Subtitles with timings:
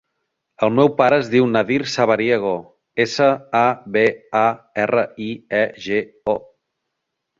[0.67, 2.53] El meu pare es diu Nadir Sabariego:
[3.05, 3.29] essa,
[3.61, 3.63] a,
[3.99, 4.03] be,
[4.43, 4.45] a,
[4.87, 5.29] erra, i,
[5.61, 6.01] e, ge,
[6.35, 6.37] o.